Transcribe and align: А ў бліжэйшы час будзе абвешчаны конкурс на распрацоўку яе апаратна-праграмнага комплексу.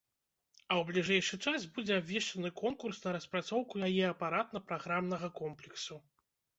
А 0.61 0.73
ў 0.79 0.83
бліжэйшы 0.87 1.39
час 1.49 1.67
будзе 1.75 1.93
абвешчаны 2.03 2.53
конкурс 2.63 3.05
на 3.05 3.15
распрацоўку 3.19 3.87
яе 3.93 4.03
апаратна-праграмнага 4.13 5.35
комплексу. 5.41 6.05